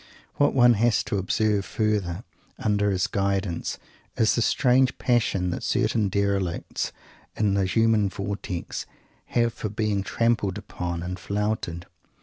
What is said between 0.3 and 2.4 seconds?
What one has to observe further,